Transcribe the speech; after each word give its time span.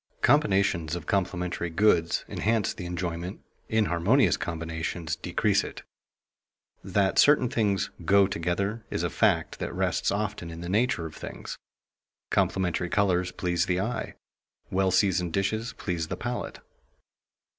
Combinations 0.23 0.95
of 0.95 1.05
complementary 1.05 1.69
goods 1.69 2.25
enhance 2.27 2.73
the 2.73 2.87
enjoyment; 2.87 3.39
inharmonious 3.69 4.35
combinations 4.35 5.15
decrease 5.15 5.63
it. 5.63 5.83
That 6.83 7.19
certain 7.19 7.49
things 7.49 7.91
"go 8.03 8.25
together" 8.25 8.83
is 8.89 9.03
a 9.03 9.11
fact 9.11 9.59
that 9.59 9.75
rests 9.75 10.09
often 10.09 10.49
in 10.49 10.61
the 10.61 10.69
nature 10.69 11.05
of 11.05 11.13
things. 11.15 11.59
Complementary 12.31 12.89
colors 12.89 13.31
please 13.31 13.67
the 13.67 13.79
eye; 13.79 14.15
well 14.71 14.89
seasoned 14.89 15.33
dishes 15.33 15.73
please 15.77 16.07
the 16.07 16.17
palate. 16.17 16.61